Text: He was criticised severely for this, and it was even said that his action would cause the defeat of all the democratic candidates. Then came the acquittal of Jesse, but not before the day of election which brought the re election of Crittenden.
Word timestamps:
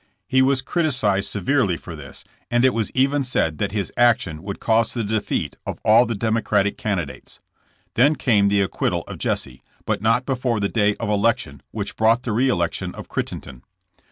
He 0.27 0.41
was 0.41 0.63
criticised 0.63 1.29
severely 1.29 1.77
for 1.77 1.95
this, 1.95 2.23
and 2.49 2.65
it 2.65 2.73
was 2.73 2.89
even 2.95 3.21
said 3.21 3.59
that 3.59 3.71
his 3.71 3.91
action 3.95 4.41
would 4.41 4.59
cause 4.59 4.95
the 4.95 5.03
defeat 5.03 5.57
of 5.63 5.77
all 5.85 6.07
the 6.07 6.15
democratic 6.15 6.75
candidates. 6.75 7.39
Then 7.93 8.15
came 8.15 8.47
the 8.47 8.61
acquittal 8.61 9.03
of 9.05 9.19
Jesse, 9.19 9.61
but 9.85 10.01
not 10.01 10.25
before 10.25 10.59
the 10.59 10.69
day 10.69 10.95
of 10.95 11.09
election 11.09 11.61
which 11.69 11.95
brought 11.95 12.23
the 12.23 12.31
re 12.31 12.49
election 12.49 12.95
of 12.95 13.09
Crittenden. 13.09 13.61